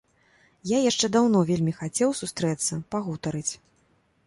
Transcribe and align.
Я 0.69 0.79
яшчэ 0.89 1.09
даўно 1.15 1.43
вельмі 1.51 1.75
хацеў 1.83 2.17
сустрэцца, 2.23 2.81
пагутарыць. 2.95 3.47